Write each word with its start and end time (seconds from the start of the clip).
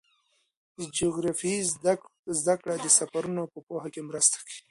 د 0.77 0.79
جغرافیې 0.97 1.57
زدهکړه 2.39 2.75
د 2.79 2.85
سفرونو 2.97 3.43
په 3.53 3.59
پوهه 3.67 3.89
کې 3.93 4.01
مرسته 4.09 4.35
کوي. 4.45 4.59